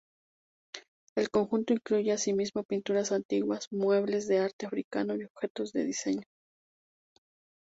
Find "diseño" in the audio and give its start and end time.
5.83-6.23